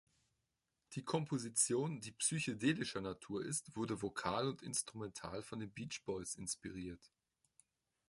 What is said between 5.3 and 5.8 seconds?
von den